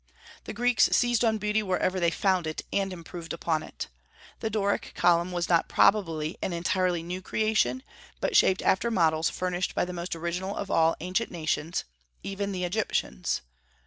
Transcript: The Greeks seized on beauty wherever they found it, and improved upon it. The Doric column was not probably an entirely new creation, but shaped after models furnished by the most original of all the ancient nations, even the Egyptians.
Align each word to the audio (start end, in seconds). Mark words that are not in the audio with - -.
The 0.45 0.53
Greeks 0.53 0.89
seized 0.93 1.23
on 1.23 1.37
beauty 1.37 1.61
wherever 1.61 1.99
they 1.99 2.09
found 2.09 2.47
it, 2.47 2.63
and 2.73 2.91
improved 2.91 3.33
upon 3.33 3.61
it. 3.61 3.87
The 4.39 4.49
Doric 4.49 4.93
column 4.95 5.31
was 5.31 5.47
not 5.47 5.69
probably 5.69 6.39
an 6.41 6.53
entirely 6.53 7.03
new 7.03 7.21
creation, 7.21 7.83
but 8.19 8.35
shaped 8.35 8.63
after 8.63 8.89
models 8.89 9.29
furnished 9.29 9.75
by 9.75 9.85
the 9.85 9.93
most 9.93 10.15
original 10.15 10.55
of 10.57 10.71
all 10.71 10.95
the 10.97 11.05
ancient 11.05 11.29
nations, 11.29 11.83
even 12.23 12.51
the 12.51 12.63
Egyptians. 12.63 13.41